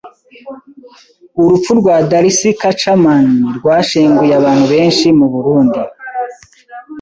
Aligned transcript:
Urupfu 1.41 1.71
rwa 1.79 1.95
Darcy 2.09 2.49
Kacaman 2.61 3.27
rwashenguye 3.57 4.33
abantu 4.39 4.65
benshi 4.73 5.07
mu 5.19 5.27
Burundi 5.33 5.81